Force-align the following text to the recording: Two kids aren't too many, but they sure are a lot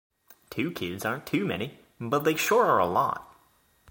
Two 0.49 0.71
kids 0.71 1.05
aren't 1.05 1.27
too 1.27 1.45
many, 1.45 1.77
but 1.99 2.23
they 2.23 2.35
sure 2.35 2.65
are 2.65 2.79
a 2.79 2.87
lot 2.87 3.35